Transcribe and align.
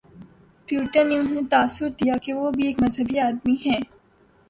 Putin 0.67 1.05
نے 1.09 1.15
انہیں 1.17 1.47
تاثر 1.49 1.89
دیا 1.99 2.15
کہ 2.23 2.31
وہ 2.33 2.51
بھی 2.51 2.63
ایک 2.67 2.81
مذہبی 2.81 3.19
آدمی 3.19 3.55
ہیں۔ 3.65 3.81